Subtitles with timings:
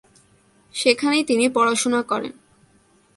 [0.75, 2.33] সেখানেই তিনি পড়াশোনা করেন।